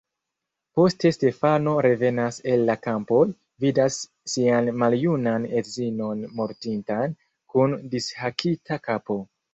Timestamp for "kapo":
8.89-9.23